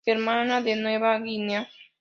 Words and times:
Germana 0.03 0.61
de 0.63 0.75
Nueva 0.77 1.19
Guinea". 1.19 1.69